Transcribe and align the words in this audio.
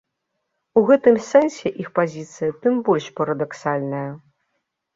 У 0.79 0.81
гэтым 0.91 1.19
сэнсе 1.31 1.73
іх 1.85 1.91
пазіцыя 2.01 2.57
тым 2.65 2.81
больш 2.89 3.13
парадаксальная. 3.23 4.05